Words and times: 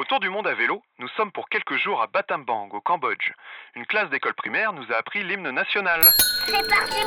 Autour 0.00 0.18
du 0.18 0.30
monde 0.30 0.46
à 0.46 0.54
vélo, 0.54 0.82
nous 0.98 1.08
sommes 1.08 1.30
pour 1.30 1.50
quelques 1.50 1.76
jours 1.76 2.00
à 2.00 2.06
Battambang, 2.06 2.70
au 2.72 2.80
Cambodge. 2.80 3.32
Une 3.74 3.84
classe 3.84 4.08
d'école 4.08 4.32
primaire 4.32 4.72
nous 4.72 4.90
a 4.90 4.96
appris 4.96 5.22
l'hymne 5.22 5.50
national. 5.50 6.00
C'est 6.46 6.66
parti, 6.66 7.04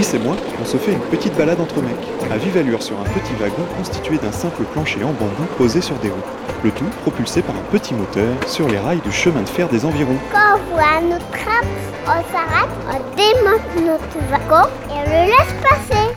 Driss 0.00 0.14
et 0.14 0.18
moi, 0.18 0.34
on 0.58 0.64
se 0.64 0.78
fait 0.78 0.92
une 0.92 1.00
petite 1.10 1.36
balade 1.36 1.60
entre 1.60 1.82
mecs, 1.82 2.32
à 2.32 2.38
vive 2.38 2.56
allure 2.56 2.82
sur 2.82 2.98
un 2.98 3.04
petit 3.04 3.34
wagon 3.38 3.66
constitué 3.76 4.16
d'un 4.16 4.32
simple 4.32 4.62
plancher 4.72 5.04
en 5.04 5.12
bambou 5.12 5.44
posé 5.58 5.82
sur 5.82 5.94
des 5.96 6.08
roues. 6.08 6.16
Le 6.64 6.70
tout 6.70 6.86
propulsé 7.02 7.42
par 7.42 7.54
un 7.54 7.62
petit 7.70 7.92
moteur 7.92 8.34
sur 8.46 8.66
les 8.66 8.78
rails 8.78 9.02
du 9.02 9.12
chemin 9.12 9.42
de 9.42 9.48
fer 9.48 9.68
des 9.68 9.84
environs. 9.84 10.16
Quand 10.32 10.56
on 10.56 10.74
voit 10.74 11.02
notre 11.02 11.30
trappe, 11.32 11.66
on 12.06 12.32
s'arrête, 12.32 12.70
on 12.88 13.14
démonte 13.14 13.86
notre 13.86 14.18
wagon 14.30 14.70
et 14.88 14.92
on 14.94 15.02
le 15.04 15.26
laisse 15.32 15.54
passer. 15.68 16.16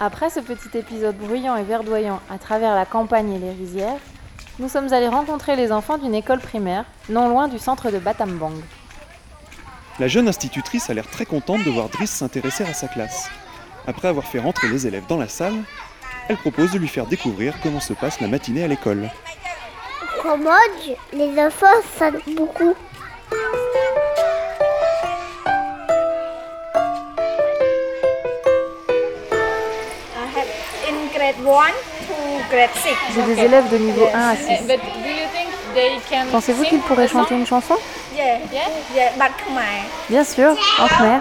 Après 0.00 0.28
ce 0.28 0.40
petit 0.40 0.76
épisode 0.76 1.16
bruyant 1.16 1.56
et 1.56 1.62
verdoyant 1.62 2.20
à 2.28 2.36
travers 2.36 2.74
la 2.74 2.84
campagne 2.84 3.32
et 3.32 3.38
les 3.38 3.52
rizières, 3.52 3.96
nous 4.62 4.68
sommes 4.68 4.92
allés 4.92 5.08
rencontrer 5.08 5.56
les 5.56 5.72
enfants 5.72 5.98
d'une 5.98 6.14
école 6.14 6.38
primaire, 6.38 6.84
non 7.08 7.28
loin 7.28 7.48
du 7.48 7.58
centre 7.58 7.90
de 7.90 7.98
Battambang. 7.98 8.54
La 9.98 10.06
jeune 10.06 10.28
institutrice 10.28 10.88
a 10.88 10.94
l'air 10.94 11.08
très 11.08 11.26
contente 11.26 11.64
de 11.64 11.70
voir 11.70 11.88
Driss 11.88 12.12
s'intéresser 12.12 12.62
à 12.62 12.72
sa 12.72 12.86
classe. 12.86 13.28
Après 13.88 14.06
avoir 14.06 14.24
fait 14.24 14.38
rentrer 14.38 14.68
les 14.68 14.86
élèves 14.86 15.06
dans 15.08 15.18
la 15.18 15.26
salle, 15.26 15.64
elle 16.28 16.36
propose 16.36 16.70
de 16.70 16.78
lui 16.78 16.86
faire 16.86 17.06
découvrir 17.06 17.54
comment 17.60 17.80
se 17.80 17.92
passe 17.92 18.20
la 18.20 18.28
matinée 18.28 18.62
à 18.62 18.68
l'école. 18.68 19.10
Cambodge, 20.22 20.96
les 21.12 21.36
enfants 21.40 21.66
savent 21.98 22.22
beaucoup. 22.36 22.76
In 30.92 31.08
grade 31.12 31.36
1 31.44 31.72
to 32.06 32.14
grade 32.50 32.70
6. 32.74 32.94
J'ai 33.14 33.22
des 33.34 33.40
élèves 33.40 33.68
de 33.70 33.78
niveau 33.78 34.06
1 34.12 34.18
à 34.18 34.36
6. 34.36 34.66
But 34.66 34.80
do 35.02 35.08
you 35.08 35.26
think 35.32 35.48
they 35.74 35.98
can 36.10 36.26
Pensez-vous 36.30 36.64
sing 36.64 36.70
qu'ils 36.70 36.80
pourraient 36.80 37.08
chanter 37.08 37.34
une 37.34 37.46
chanson? 37.46 37.76
Yeah, 38.14 38.38
yeah, 38.52 38.68
yeah, 38.94 39.12
but 39.16 39.32
khmer. 39.44 39.84
Bien 40.08 40.24
sûr, 40.24 40.56
en 40.78 40.88
khmer. 40.88 41.18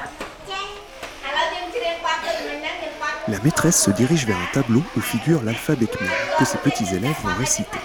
La 3.28 3.38
maîtresse 3.44 3.82
se 3.82 3.92
dirige 3.92 4.26
vers 4.26 4.36
un 4.36 4.54
tableau 4.54 4.82
où 4.98 5.00
figure 5.00 5.42
l'alphabet 5.44 5.86
khmer 5.86 6.10
que 6.38 6.46
ses 6.46 6.58
petits 6.58 6.96
élèves 6.96 7.16
vont 7.24 7.36
réciter. 7.40 7.78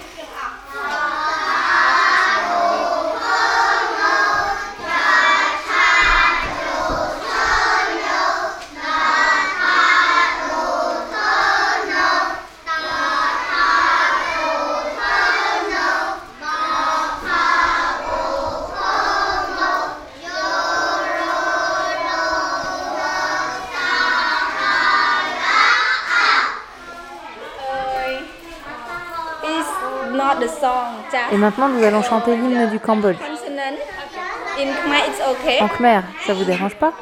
Et 31.31 31.37
maintenant, 31.37 31.69
nous 31.69 31.83
allons 31.83 32.01
chanter 32.01 32.35
l'hymne 32.35 32.69
du 32.69 32.79
Cambodge. 32.79 33.17
En 35.61 35.67
khmer, 35.67 36.01
ça 36.25 36.33
vous 36.33 36.43
dérange 36.43 36.75
pas? 36.75 36.93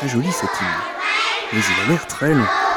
Très 0.00 0.08
joli 0.08 0.32
cet 0.32 0.48
hymne, 0.58 0.68
mais 1.52 1.60
il 1.60 1.80
a 1.84 1.88
l'air 1.90 2.06
très 2.06 2.32
long. 2.32 2.69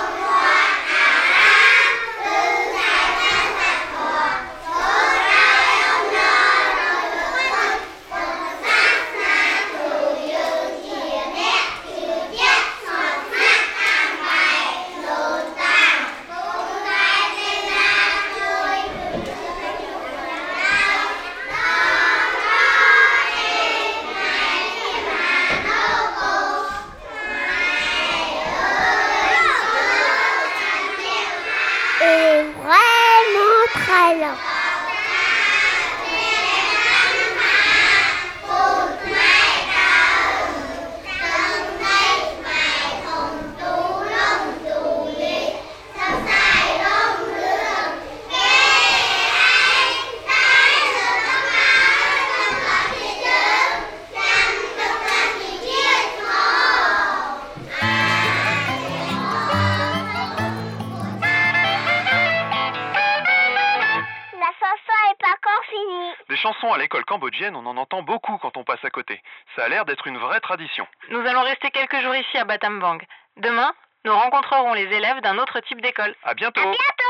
Chansons 66.43 66.73
à 66.73 66.77
l'école 66.77 67.05
cambodgienne, 67.05 67.55
on 67.55 67.65
en 67.65 67.77
entend 67.77 68.03
beaucoup 68.03 68.37
quand 68.37 68.57
on 68.57 68.65
passe 68.65 68.83
à 68.83 68.89
côté. 68.89 69.21
Ça 69.55 69.63
a 69.63 69.69
l'air 69.69 69.85
d'être 69.85 70.07
une 70.07 70.17
vraie 70.17 70.41
tradition. 70.41 70.85
Nous 71.09 71.19
allons 71.19 71.43
rester 71.43 71.71
quelques 71.71 72.01
jours 72.01 72.15
ici 72.15 72.37
à 72.37 72.43
Battambang. 72.43 73.01
Demain, 73.37 73.71
nous 74.05 74.13
rencontrerons 74.13 74.73
les 74.73 74.83
élèves 74.83 75.21
d'un 75.21 75.37
autre 75.37 75.61
type 75.61 75.81
d'école. 75.81 76.13
À 76.23 76.33
bientôt 76.33 76.59
À 76.59 76.65
bientôt 76.65 77.02